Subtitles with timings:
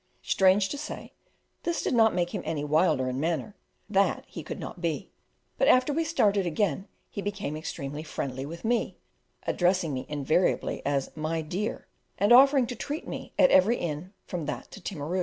[0.23, 1.13] Strange to say,
[1.61, 3.55] this did not make him any wilder in manner
[3.87, 5.11] that he could not be;
[5.59, 8.97] but after we started again he became extremely friendly with me,
[9.45, 11.85] addressing me invariably as "my dear,"
[12.17, 15.19] and offering to "treat me" at every inn from that to Timaru.